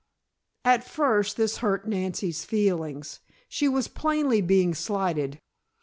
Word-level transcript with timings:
At 0.65 0.83
first 0.83 1.37
this 1.37 1.57
hurt 1.57 1.87
Nancy's 1.87 2.43
feelings. 2.43 3.19
She 3.47 3.69
was 3.69 3.87
plainly 3.87 4.41
being 4.41 4.73
slighted. 4.73 5.39